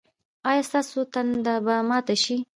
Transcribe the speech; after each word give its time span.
ایا 0.49 0.63
ستاسو 0.69 0.99
تنده 1.13 1.55
به 1.65 1.75
ماته 1.89 2.15
شي؟ 2.23 2.35